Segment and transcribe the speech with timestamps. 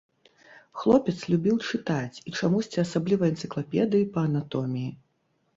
[0.83, 4.91] Хлопец любіў чытаць, і чамусьці асабліва энцыклапедыі па анатоміі.